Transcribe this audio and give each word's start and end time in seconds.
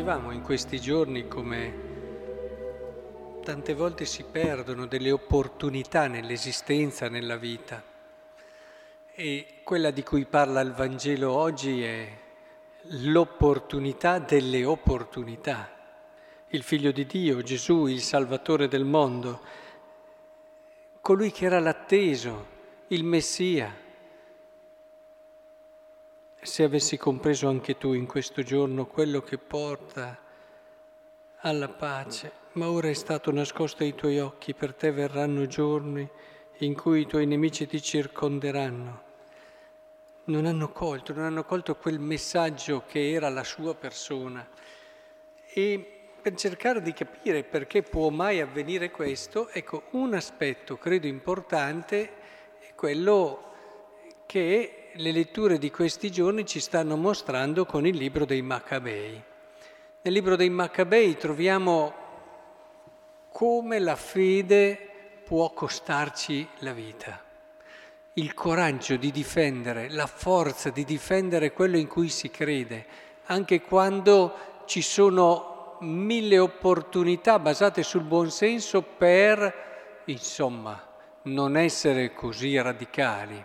dicevamo 0.00 0.30
in 0.30 0.40
questi 0.40 0.80
giorni 0.80 1.28
come 1.28 1.74
tante 3.44 3.74
volte 3.74 4.06
si 4.06 4.24
perdono 4.24 4.86
delle 4.86 5.10
opportunità 5.10 6.06
nell'esistenza, 6.06 7.10
nella 7.10 7.36
vita. 7.36 7.82
E 9.12 9.60
quella 9.62 9.90
di 9.90 10.02
cui 10.02 10.24
parla 10.24 10.62
il 10.62 10.72
Vangelo 10.72 11.32
oggi 11.32 11.82
è 11.82 12.08
l'opportunità 13.02 14.18
delle 14.18 14.64
opportunità. 14.64 15.70
Il 16.48 16.62
Figlio 16.62 16.92
di 16.92 17.04
Dio, 17.04 17.42
Gesù, 17.42 17.84
il 17.84 18.00
Salvatore 18.00 18.68
del 18.68 18.86
mondo, 18.86 19.40
colui 21.02 21.30
che 21.30 21.44
era 21.44 21.60
l'atteso, 21.60 22.46
il 22.86 23.04
Messia. 23.04 23.70
Se 26.42 26.62
avessi 26.62 26.96
compreso 26.96 27.48
anche 27.48 27.76
tu 27.76 27.92
in 27.92 28.06
questo 28.06 28.42
giorno 28.42 28.86
quello 28.86 29.20
che 29.20 29.36
porta 29.36 30.18
alla 31.40 31.68
pace, 31.68 32.32
ma 32.52 32.70
ora 32.70 32.88
è 32.88 32.94
stato 32.94 33.30
nascosto 33.30 33.82
ai 33.82 33.94
tuoi 33.94 34.20
occhi, 34.20 34.54
per 34.54 34.72
te 34.72 34.90
verranno 34.90 35.46
giorni 35.46 36.08
in 36.60 36.74
cui 36.74 37.02
i 37.02 37.06
tuoi 37.06 37.26
nemici 37.26 37.66
ti 37.66 37.82
circonderanno. 37.82 39.02
Non 40.24 40.46
hanno 40.46 40.70
colto, 40.70 41.12
non 41.12 41.24
hanno 41.24 41.44
colto 41.44 41.76
quel 41.76 41.98
messaggio 41.98 42.84
che 42.86 43.10
era 43.10 43.28
la 43.28 43.44
sua 43.44 43.74
persona. 43.74 44.48
E 45.52 46.00
per 46.22 46.34
cercare 46.36 46.80
di 46.80 46.94
capire 46.94 47.44
perché 47.44 47.82
può 47.82 48.08
mai 48.08 48.40
avvenire 48.40 48.90
questo, 48.90 49.50
ecco, 49.50 49.88
un 49.90 50.14
aspetto 50.14 50.78
credo 50.78 51.06
importante 51.06 52.12
è 52.60 52.74
quello 52.74 53.44
che 54.24 54.79
le 54.94 55.12
letture 55.12 55.58
di 55.58 55.70
questi 55.70 56.10
giorni 56.10 56.44
ci 56.44 56.58
stanno 56.58 56.96
mostrando 56.96 57.64
con 57.64 57.86
il 57.86 57.96
libro 57.96 58.24
dei 58.24 58.42
Maccabei. 58.42 59.22
Nel 60.02 60.12
libro 60.12 60.34
dei 60.36 60.50
Maccabei 60.50 61.16
troviamo 61.16 61.94
come 63.30 63.78
la 63.78 63.96
fede 63.96 64.88
può 65.24 65.50
costarci 65.52 66.46
la 66.58 66.72
vita, 66.72 67.22
il 68.14 68.34
coraggio 68.34 68.96
di 68.96 69.12
difendere, 69.12 69.88
la 69.90 70.06
forza 70.06 70.70
di 70.70 70.84
difendere 70.84 71.52
quello 71.52 71.76
in 71.76 71.86
cui 71.86 72.08
si 72.08 72.30
crede, 72.30 72.86
anche 73.26 73.60
quando 73.60 74.64
ci 74.64 74.82
sono 74.82 75.76
mille 75.80 76.38
opportunità 76.38 77.38
basate 77.38 77.82
sul 77.82 78.02
buonsenso 78.02 78.82
per, 78.82 80.02
insomma, 80.06 80.84
non 81.22 81.56
essere 81.56 82.12
così 82.12 82.60
radicali. 82.60 83.44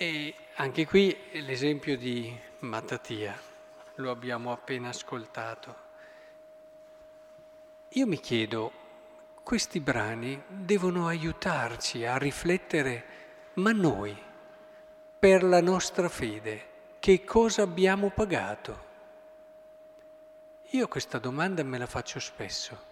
E 0.00 0.32
anche 0.54 0.86
qui 0.86 1.18
l'esempio 1.32 1.96
di 1.96 2.32
Mattatia 2.60 3.36
lo 3.96 4.12
abbiamo 4.12 4.52
appena 4.52 4.90
ascoltato. 4.90 5.74
Io 7.88 8.06
mi 8.06 8.20
chiedo, 8.20 8.70
questi 9.42 9.80
brani 9.80 10.40
devono 10.46 11.08
aiutarci 11.08 12.04
a 12.04 12.16
riflettere, 12.16 13.04
ma 13.54 13.72
noi, 13.72 14.16
per 15.18 15.42
la 15.42 15.60
nostra 15.60 16.08
fede, 16.08 16.66
che 17.00 17.24
cosa 17.24 17.62
abbiamo 17.62 18.10
pagato? 18.10 18.84
Io 20.70 20.86
questa 20.86 21.18
domanda 21.18 21.64
me 21.64 21.76
la 21.76 21.86
faccio 21.86 22.20
spesso. 22.20 22.84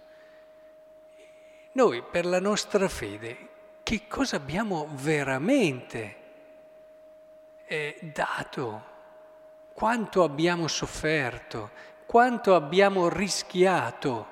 Noi, 1.71 2.03
per 2.03 2.27
la 2.27 2.41
nostra 2.41 2.89
fede, 2.89 3.49
che 3.85 4.09
cosa 4.09 4.35
abbiamo 4.35 4.89
veramente 4.91 6.25
eh, 7.67 7.99
dato? 8.01 8.95
quanto 9.77 10.25
abbiamo 10.25 10.69
sofferto, 10.69 11.69
quanto 12.07 12.55
abbiamo 12.55 13.11
rischiato, 13.11 14.27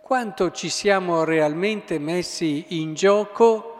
quanto 0.00 0.50
ci 0.50 0.68
siamo 0.68 1.22
realmente 1.22 2.00
messi 2.00 2.80
in 2.80 2.94
gioco. 2.94 3.76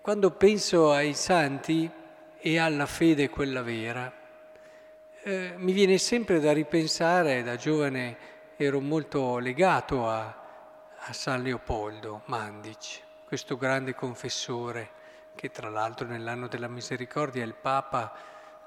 Quando 0.00 0.30
penso 0.30 0.92
ai 0.92 1.12
santi 1.14 1.90
e 2.38 2.58
alla 2.58 2.86
fede 2.86 3.30
quella 3.30 3.62
vera, 3.62 4.12
eh, 5.24 5.54
mi 5.56 5.72
viene 5.72 5.98
sempre 5.98 6.38
da 6.38 6.52
ripensare, 6.52 7.42
da 7.42 7.56
giovane 7.56 8.16
ero 8.54 8.80
molto 8.80 9.38
legato 9.38 10.08
a, 10.08 10.22
a 10.98 11.12
San 11.12 11.42
Leopoldo 11.42 12.22
Mandic, 12.26 13.00
questo 13.26 13.56
grande 13.56 13.92
confessore 13.92 15.02
che 15.34 15.50
tra 15.50 15.68
l'altro 15.68 16.06
nell'anno 16.06 16.46
della 16.48 16.68
misericordia 16.68 17.44
il 17.44 17.54
Papa 17.54 18.12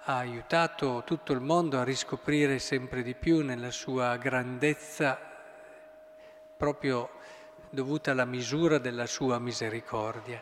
ha 0.03 0.17
aiutato 0.17 1.03
tutto 1.05 1.33
il 1.33 1.41
mondo 1.41 1.79
a 1.79 1.83
riscoprire 1.83 2.59
sempre 2.59 3.03
di 3.03 3.13
più 3.13 3.43
nella 3.43 3.71
sua 3.71 4.15
grandezza 4.17 5.19
proprio 6.55 7.09
dovuta 7.69 8.11
alla 8.11 8.25
misura 8.25 8.77
della 8.77 9.05
sua 9.05 9.39
misericordia. 9.39 10.41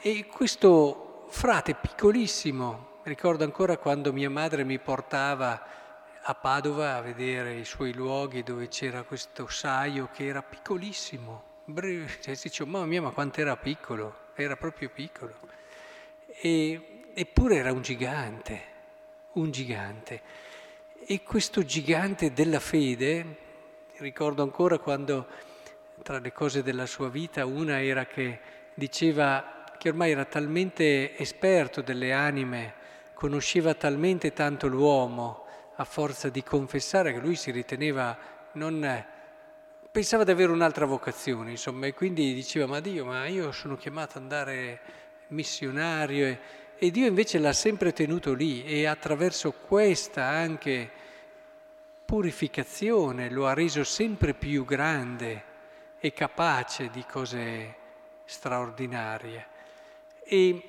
E 0.00 0.26
questo 0.26 1.26
frate 1.28 1.74
piccolissimo, 1.74 3.00
ricordo 3.04 3.44
ancora 3.44 3.76
quando 3.78 4.12
mia 4.12 4.30
madre 4.30 4.64
mi 4.64 4.78
portava 4.78 5.66
a 6.24 6.34
Padova 6.34 6.96
a 6.96 7.00
vedere 7.00 7.54
i 7.54 7.64
suoi 7.64 7.92
luoghi 7.92 8.42
dove 8.42 8.68
c'era 8.68 9.02
questo 9.02 9.48
saio 9.48 10.08
che 10.12 10.26
era 10.26 10.42
piccolissimo. 10.42 11.50
Cioè, 11.74 12.34
si 12.34 12.48
dice, 12.48 12.64
mamma 12.64 12.86
mia, 12.86 13.02
ma 13.02 13.10
quanto 13.10 13.40
era 13.40 13.56
piccolo, 13.56 14.21
era 14.34 14.56
proprio 14.56 14.90
piccolo. 14.90 15.34
E, 16.40 17.10
eppure 17.14 17.56
era 17.56 17.72
un 17.72 17.82
gigante 17.82 18.70
un 19.34 19.50
gigante. 19.50 20.20
E 21.06 21.22
questo 21.22 21.64
gigante 21.64 22.32
della 22.32 22.60
fede, 22.60 23.36
ricordo 23.98 24.42
ancora 24.42 24.78
quando 24.78 25.26
tra 26.02 26.18
le 26.18 26.32
cose 26.32 26.62
della 26.62 26.86
sua 26.86 27.08
vita 27.08 27.46
una 27.46 27.82
era 27.82 28.06
che 28.06 28.40
diceva 28.74 29.64
che 29.78 29.88
ormai 29.88 30.10
era 30.10 30.24
talmente 30.24 31.16
esperto 31.16 31.80
delle 31.80 32.12
anime, 32.12 32.74
conosceva 33.14 33.74
talmente 33.74 34.32
tanto 34.32 34.66
l'uomo 34.66 35.44
a 35.76 35.84
forza 35.84 36.28
di 36.28 36.42
confessare 36.42 37.12
che 37.12 37.18
lui 37.18 37.36
si 37.36 37.50
riteneva 37.50 38.16
non 38.52 39.04
pensava 39.92 40.24
di 40.24 40.30
avere 40.30 40.50
un'altra 40.50 40.86
vocazione, 40.86 41.50
insomma, 41.50 41.86
e 41.86 41.92
quindi 41.92 42.32
diceva, 42.32 42.66
ma 42.66 42.80
Dio, 42.80 43.04
ma 43.04 43.26
io 43.26 43.52
sono 43.52 43.76
chiamato 43.76 44.16
ad 44.16 44.22
andare 44.22 44.80
missionario 45.28 46.26
e, 46.26 46.38
e 46.78 46.90
Dio 46.90 47.06
invece 47.06 47.38
l'ha 47.38 47.52
sempre 47.52 47.92
tenuto 47.92 48.32
lì 48.32 48.64
e 48.64 48.86
attraverso 48.86 49.52
questa 49.52 50.24
anche 50.24 50.90
purificazione 52.06 53.28
lo 53.28 53.46
ha 53.46 53.52
reso 53.52 53.84
sempre 53.84 54.32
più 54.32 54.64
grande 54.64 55.44
e 56.00 56.12
capace 56.14 56.88
di 56.88 57.04
cose 57.04 57.74
straordinarie. 58.24 59.46
E, 60.24 60.62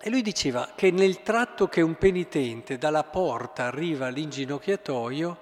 e 0.00 0.10
lui 0.10 0.22
diceva 0.22 0.70
che 0.74 0.90
nel 0.90 1.20
tratto 1.20 1.68
che 1.68 1.82
un 1.82 1.96
penitente 1.96 2.78
dalla 2.78 3.04
porta 3.04 3.64
arriva 3.64 4.06
all'inginocchiatoio 4.06 5.38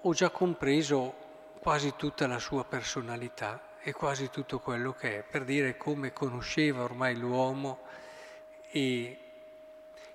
ho 0.00 0.12
già 0.12 0.30
compreso 0.30 1.28
quasi 1.60 1.92
tutta 1.94 2.26
la 2.26 2.38
sua 2.38 2.64
personalità 2.64 3.60
e 3.82 3.92
quasi 3.92 4.30
tutto 4.30 4.58
quello 4.58 4.92
che 4.92 5.18
è, 5.18 5.22
per 5.22 5.44
dire 5.44 5.76
come 5.76 6.12
conosceva 6.12 6.82
ormai 6.82 7.16
l'uomo 7.16 7.80
e, 8.70 9.18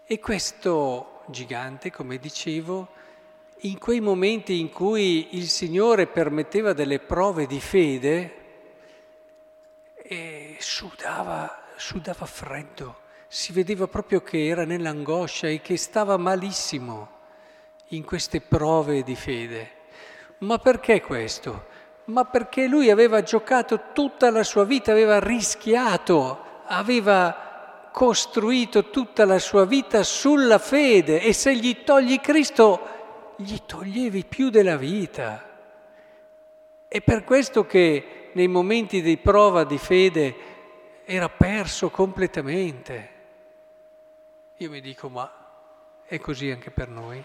e 0.04 0.20
questo 0.20 1.22
gigante, 1.28 1.92
come 1.92 2.18
dicevo, 2.18 2.90
in 3.60 3.78
quei 3.78 4.00
momenti 4.00 4.60
in 4.60 4.70
cui 4.70 5.38
il 5.38 5.48
Signore 5.48 6.08
permetteva 6.08 6.74
delle 6.74 7.00
prove 7.00 7.46
di 7.46 7.60
fede, 7.60 8.44
eh, 9.96 10.58
sudava, 10.60 11.64
sudava 11.76 12.26
freddo, 12.26 13.02
si 13.28 13.54
vedeva 13.54 13.88
proprio 13.88 14.22
che 14.22 14.46
era 14.46 14.66
nell'angoscia 14.66 15.48
e 15.48 15.62
che 15.62 15.78
stava 15.78 16.18
malissimo 16.18 17.10
in 17.90 18.04
queste 18.04 18.42
prove 18.42 19.04
di 19.04 19.16
fede. 19.16 19.84
Ma 20.40 20.58
perché 20.58 21.02
questo? 21.02 21.66
Ma 22.06 22.26
perché 22.26 22.68
lui 22.68 22.90
aveva 22.90 23.24
giocato 23.24 23.92
tutta 23.94 24.30
la 24.30 24.44
sua 24.44 24.64
vita, 24.64 24.92
aveva 24.92 25.20
rischiato, 25.20 26.62
aveva 26.66 27.90
costruito 27.92 28.90
tutta 28.90 29.26
la 29.26 29.40
sua 29.40 29.66
vita 29.66 30.04
sulla 30.04 30.58
fede 30.58 31.22
e 31.22 31.32
se 31.32 31.56
gli 31.56 31.84
togli 31.84 32.20
Cristo 32.20 33.34
gli 33.38 33.58
toglievi 33.66 34.26
più 34.26 34.50
della 34.50 34.76
vita. 34.76 35.44
È 36.88 37.02
per 37.02 37.24
questo 37.24 37.66
che 37.66 38.30
nei 38.34 38.48
momenti 38.48 39.02
di 39.02 39.18
prova 39.18 39.64
di 39.64 39.78
fede 39.78 40.36
era 41.06 41.30
perso 41.30 41.90
completamente. 41.90 43.10
Io 44.58 44.70
mi 44.70 44.82
dico, 44.82 45.10
ma 45.10 45.32
è 46.06 46.20
così 46.20 46.52
anche 46.52 46.72
per 46.72 46.90
noi? 46.90 47.24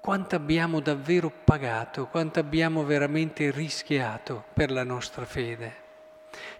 Quanto 0.00 0.34
abbiamo 0.34 0.80
davvero 0.80 1.30
pagato, 1.30 2.06
quanto 2.06 2.40
abbiamo 2.40 2.84
veramente 2.84 3.50
rischiato 3.50 4.44
per 4.54 4.70
la 4.70 4.82
nostra 4.82 5.26
fede? 5.26 5.74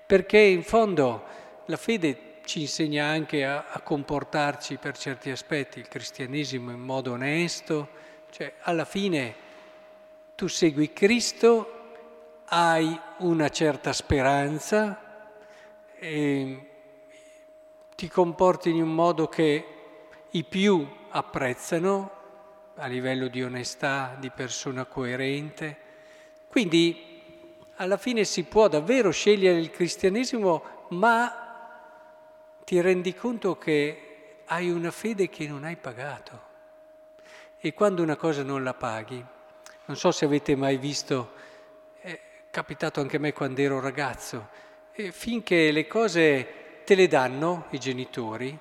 Perché 0.05 0.39
in 0.39 0.63
fondo 0.63 1.25
la 1.65 1.79
fede 1.79 2.41
ci 2.45 2.61
insegna 2.61 3.07
anche 3.07 3.47
a, 3.47 3.65
a, 3.71 3.81
comportarci 3.81 4.77
per 4.77 4.95
certi 4.99 5.31
aspetti, 5.31 5.79
il 5.79 5.89
cristianesimo 5.89 6.71
in 6.71 6.81
modo 6.81 7.13
onesto, 7.13 7.89
cioè 8.31 8.53
alla 8.61 8.85
fine 8.85 9.35
tu 10.35 10.47
segui 10.47 10.93
Cristo, 10.93 11.95
hai 12.45 13.01
una 13.21 13.49
certa 13.49 13.95
speranza, 13.95 15.33
e 15.99 16.69
ti 17.97 18.07
comporti 18.07 18.69
in 18.69 18.83
un 18.83 18.95
modo 18.95 19.29
che 19.29 19.65
i 20.29 20.45
più 20.45 20.87
apprezzano 21.09 22.19
a 22.81 22.87
livello 22.87 23.29
di 23.29 23.43
onestà, 23.43 24.17
di 24.19 24.31
persona 24.31 24.87
coerente. 24.87 25.77
Quindi 26.49 27.21
alla 27.77 27.99
fine 27.99 28.25
si 28.25 28.45
può 28.45 28.69
davvero 28.69 29.11
scegliere 29.11 29.59
il 29.59 29.71
cristianesimo, 29.71 30.87
ma 30.89 31.85
ti 32.65 32.81
rendi 32.81 33.15
conto 33.15 33.59
che 33.59 34.43
hai 34.47 34.71
una 34.71 34.91
fede 34.91 35.29
che 35.29 35.47
non 35.47 35.65
hai 35.65 35.77
pagato. 35.77 36.49
E 37.59 37.75
quando 37.75 38.03
una 38.03 38.17
cosa 38.17 38.43
non 38.43 38.65
la 38.65 38.75
paghi, 38.75 39.23
non 39.85 39.97
so 39.97 40.11
se 40.11 40.25
avete 40.25 40.57
mai 40.57 40.79
visto, 40.79 41.33
è 42.01 42.19
capitato 42.51 43.01
anche 43.01 43.17
a 43.17 43.21
me 43.21 43.35
quando 43.35 43.61
ero 43.61 43.79
ragazzo, 43.79 44.49
finché 44.93 45.71
le 45.71 45.87
cose 45.87 46.83
te 46.85 46.95
le 46.95 47.09
danno 47.09 47.67
i 47.71 47.79
genitori, 47.79 48.59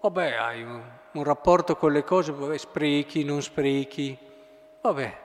vabbè, 0.00 0.34
hai 0.34 0.62
un, 0.62 0.82
un 1.12 1.24
rapporto 1.24 1.76
con 1.76 1.92
le 1.92 2.04
cose, 2.04 2.32
vabbè, 2.32 2.56
sprechi, 2.56 3.24
non 3.24 3.42
sprechi, 3.42 4.16
vabbè. 4.80 5.18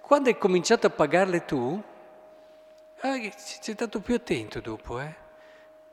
Quando 0.00 0.28
hai 0.28 0.38
cominciato 0.38 0.86
a 0.86 0.90
pagarle 0.90 1.44
tu, 1.44 1.82
eh, 3.00 3.32
sei 3.36 3.74
stato 3.74 4.00
più 4.00 4.14
attento 4.14 4.60
dopo, 4.60 5.00
eh? 5.00 5.14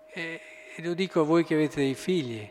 E, 0.08 0.42
e 0.76 0.82
lo 0.84 0.94
dico 0.94 1.22
a 1.22 1.24
voi 1.24 1.44
che 1.44 1.54
avete 1.54 1.78
dei 1.78 1.96
figli, 1.96 2.50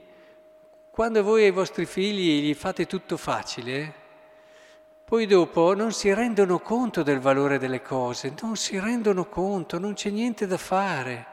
quando 0.91 1.23
voi 1.23 1.45
ai 1.45 1.51
vostri 1.51 1.87
figli 1.87 2.43
gli 2.43 2.55
fate 2.55 2.87
tutto 2.87 3.17
facile, 3.17 3.95
poi 5.05 5.27
dopo 5.27 5.75
non 5.75 5.93
si 5.93 6.13
rendono 6.13 6.59
conto 6.59 7.03
del 7.03 7.21
valore 7.21 7.59
delle 7.59 7.83
cose, 7.83 8.35
non 8.43 8.57
si 8.57 8.79
rendono 8.79 9.27
conto, 9.27 9.79
non 9.79 9.95
c'è 9.95 10.11
niente 10.11 10.47
da 10.47 10.57
fare 10.57 11.27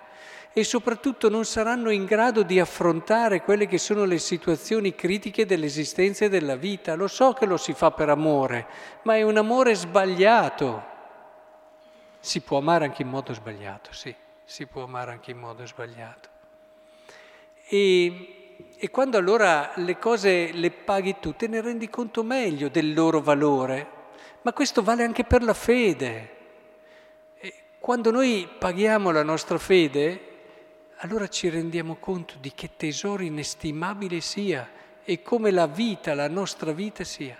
e 0.57 0.63
soprattutto 0.63 1.29
non 1.29 1.45
saranno 1.45 1.91
in 1.91 2.05
grado 2.05 2.41
di 2.41 2.59
affrontare 2.59 3.43
quelle 3.43 3.67
che 3.67 3.77
sono 3.77 4.05
le 4.05 4.17
situazioni 4.17 4.95
critiche 4.95 5.45
dell'esistenza 5.45 6.25
e 6.25 6.29
della 6.29 6.55
vita. 6.55 6.95
Lo 6.95 7.07
so 7.07 7.33
che 7.33 7.45
lo 7.45 7.57
si 7.57 7.73
fa 7.73 7.91
per 7.91 8.09
amore, 8.09 8.65
ma 9.03 9.15
è 9.15 9.21
un 9.21 9.37
amore 9.37 9.75
sbagliato. 9.75 10.83
Si 12.19 12.41
può 12.41 12.57
amare 12.57 12.85
anche 12.85 13.03
in 13.03 13.07
modo 13.07 13.35
sbagliato, 13.35 13.93
sì, 13.93 14.15
si 14.45 14.65
può 14.65 14.81
amare 14.81 15.11
anche 15.11 15.29
in 15.29 15.37
modo 15.37 15.63
sbagliato. 15.63 16.27
E, 17.67 18.73
e 18.77 18.89
quando 18.89 19.19
allora 19.19 19.73
le 19.75 19.99
cose 19.99 20.51
le 20.53 20.71
paghi 20.71 21.17
tu, 21.19 21.35
te 21.35 21.45
ne 21.45 21.61
rendi 21.61 21.87
conto 21.87 22.23
meglio 22.23 22.67
del 22.69 22.95
loro 22.95 23.21
valore. 23.21 23.91
Ma 24.41 24.53
questo 24.53 24.81
vale 24.81 25.03
anche 25.03 25.23
per 25.23 25.43
la 25.43 25.53
fede. 25.53 26.29
E 27.37 27.53
quando 27.77 28.09
noi 28.09 28.49
paghiamo 28.57 29.11
la 29.11 29.21
nostra 29.21 29.59
fede, 29.59 30.31
allora 30.97 31.27
ci 31.27 31.49
rendiamo 31.49 31.95
conto 31.95 32.35
di 32.39 32.51
che 32.53 32.71
tesoro 32.75 33.23
inestimabile 33.23 34.19
sia 34.21 34.69
e 35.03 35.21
come 35.21 35.51
la 35.51 35.67
vita, 35.67 36.13
la 36.13 36.27
nostra 36.27 36.71
vita 36.71 37.03
sia. 37.03 37.39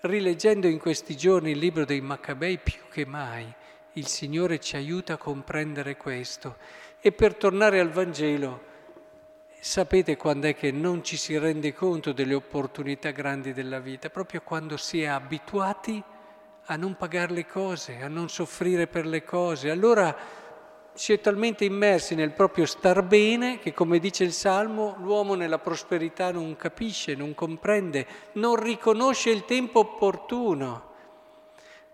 Rileggendo 0.00 0.66
in 0.66 0.78
questi 0.78 1.16
giorni 1.16 1.52
il 1.52 1.58
libro 1.58 1.84
dei 1.84 2.00
Maccabei 2.00 2.58
più 2.58 2.80
che 2.90 3.04
mai, 3.06 3.52
il 3.94 4.06
Signore 4.06 4.58
ci 4.58 4.76
aiuta 4.76 5.14
a 5.14 5.18
comprendere 5.18 5.96
questo. 5.96 6.56
E 7.00 7.12
per 7.12 7.34
tornare 7.34 7.80
al 7.80 7.90
Vangelo, 7.90 8.68
Sapete 9.62 10.16
quando 10.16 10.46
è 10.46 10.56
che 10.56 10.72
non 10.72 11.04
ci 11.04 11.18
si 11.18 11.36
rende 11.36 11.74
conto 11.74 12.12
delle 12.12 12.32
opportunità 12.32 13.10
grandi 13.10 13.52
della 13.52 13.78
vita? 13.78 14.08
Proprio 14.08 14.40
quando 14.40 14.78
si 14.78 15.02
è 15.02 15.06
abituati 15.06 16.02
a 16.64 16.76
non 16.76 16.96
pagare 16.96 17.34
le 17.34 17.44
cose, 17.44 18.00
a 18.00 18.08
non 18.08 18.30
soffrire 18.30 18.86
per 18.86 19.04
le 19.04 19.22
cose. 19.22 19.68
Allora 19.68 20.16
si 20.92 21.12
è 21.12 21.20
talmente 21.20 21.64
immersi 21.64 22.14
nel 22.14 22.32
proprio 22.32 22.66
star 22.66 23.02
bene 23.02 23.58
che, 23.58 23.72
come 23.72 23.98
dice 23.98 24.24
il 24.24 24.32
Salmo, 24.32 24.96
l'uomo 24.98 25.34
nella 25.34 25.58
prosperità 25.58 26.30
non 26.30 26.56
capisce, 26.56 27.14
non 27.14 27.34
comprende, 27.34 28.06
non 28.32 28.56
riconosce 28.56 29.30
il 29.30 29.44
tempo 29.44 29.80
opportuno. 29.80 30.88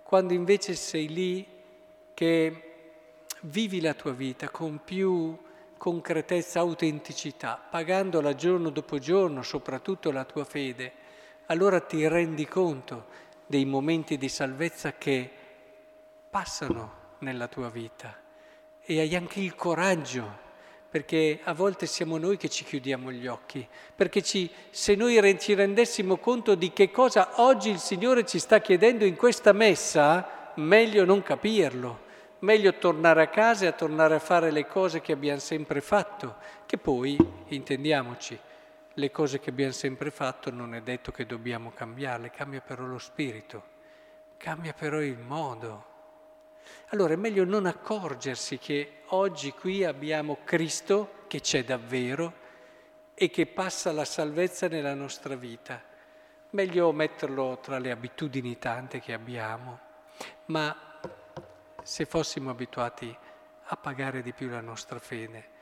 Quando 0.02 0.32
invece 0.32 0.74
sei 0.74 1.08
lì 1.08 1.46
che 2.14 2.62
vivi 3.42 3.80
la 3.80 3.94
tua 3.94 4.12
vita 4.12 4.48
con 4.48 4.80
più 4.82 5.36
concretezza, 5.76 6.60
autenticità, 6.60 7.60
pagandola 7.70 8.34
giorno 8.34 8.70
dopo 8.70 8.98
giorno, 8.98 9.42
soprattutto 9.42 10.10
la 10.10 10.24
tua 10.24 10.44
fede, 10.44 10.92
allora 11.46 11.80
ti 11.80 12.08
rendi 12.08 12.46
conto 12.46 13.06
dei 13.46 13.64
momenti 13.64 14.16
di 14.16 14.28
salvezza 14.28 14.94
che 14.94 15.30
passano 16.30 17.04
nella 17.18 17.46
tua 17.46 17.68
vita 17.68 18.24
e 18.86 19.00
hai 19.00 19.14
anche 19.14 19.40
il 19.40 19.54
coraggio, 19.54 20.44
perché 20.88 21.40
a 21.42 21.52
volte 21.52 21.84
siamo 21.84 22.16
noi 22.16 22.38
che 22.38 22.48
ci 22.48 22.64
chiudiamo 22.64 23.12
gli 23.12 23.26
occhi, 23.26 23.66
perché 23.94 24.22
ci, 24.22 24.50
se 24.70 24.94
noi 24.94 25.38
ci 25.38 25.52
rendessimo 25.52 26.16
conto 26.16 26.54
di 26.54 26.72
che 26.72 26.90
cosa 26.90 27.42
oggi 27.42 27.68
il 27.68 27.78
Signore 27.78 28.24
ci 28.24 28.38
sta 28.38 28.60
chiedendo 28.60 29.04
in 29.04 29.16
questa 29.16 29.52
messa, 29.52 30.52
meglio 30.54 31.04
non 31.04 31.22
capirlo 31.22 32.04
meglio 32.40 32.74
tornare 32.74 33.22
a 33.22 33.28
casa 33.28 33.64
e 33.64 33.68
a 33.68 33.72
tornare 33.72 34.14
a 34.14 34.20
fare 34.20 34.50
le 34.50 34.66
cose 34.66 35.00
che 35.00 35.12
abbiamo 35.12 35.40
sempre 35.40 35.80
fatto, 35.80 36.36
che 36.66 36.76
poi, 36.76 37.16
intendiamoci, 37.48 38.38
le 38.94 39.10
cose 39.10 39.40
che 39.40 39.50
abbiamo 39.50 39.72
sempre 39.72 40.10
fatto 40.10 40.50
non 40.50 40.74
è 40.74 40.80
detto 40.80 41.12
che 41.12 41.26
dobbiamo 41.26 41.72
cambiarle, 41.72 42.30
cambia 42.30 42.60
però 42.60 42.84
lo 42.84 42.98
spirito, 42.98 43.62
cambia 44.36 44.72
però 44.72 45.00
il 45.00 45.18
modo. 45.18 45.94
Allora 46.88 47.14
è 47.14 47.16
meglio 47.16 47.44
non 47.44 47.66
accorgersi 47.66 48.58
che 48.58 49.02
oggi 49.06 49.52
qui 49.52 49.84
abbiamo 49.84 50.38
Cristo 50.44 51.24
che 51.26 51.40
c'è 51.40 51.64
davvero 51.64 52.44
e 53.14 53.30
che 53.30 53.46
passa 53.46 53.92
la 53.92 54.04
salvezza 54.04 54.68
nella 54.68 54.94
nostra 54.94 55.34
vita. 55.34 55.82
Meglio 56.50 56.92
metterlo 56.92 57.58
tra 57.60 57.78
le 57.78 57.90
abitudini 57.90 58.58
tante 58.58 59.00
che 59.00 59.12
abbiamo, 59.12 59.80
ma 60.46 60.98
se 61.82 62.04
fossimo 62.04 62.50
abituati 62.50 63.16
a 63.68 63.76
pagare 63.76 64.22
di 64.22 64.32
più 64.32 64.48
la 64.48 64.60
nostra 64.60 64.98
fede. 64.98 65.54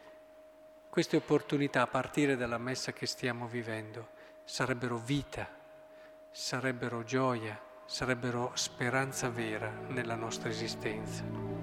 Queste 0.91 1.17
opportunità, 1.17 1.83
a 1.83 1.87
partire 1.87 2.37
dalla 2.37 2.59
messa 2.59 2.93
che 2.93 3.07
stiamo 3.07 3.47
vivendo, 3.47 4.09
sarebbero 4.45 4.97
vita, 4.97 5.49
sarebbero 6.31 7.03
gioia, 7.03 7.59
sarebbero 7.87 8.53
speranza 8.55 9.29
vera 9.29 9.71
nella 9.89 10.15
nostra 10.15 10.49
esistenza. 10.49 11.54